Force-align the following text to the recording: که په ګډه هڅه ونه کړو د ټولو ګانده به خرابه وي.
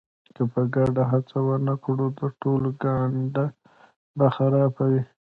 که 0.35 0.43
په 0.53 0.61
ګډه 0.75 1.03
هڅه 1.11 1.37
ونه 1.47 1.73
کړو 1.83 2.05
د 2.19 2.21
ټولو 2.41 2.69
ګانده 2.83 3.45
به 4.17 4.27
خرابه 4.35 4.83
وي. 4.91 5.03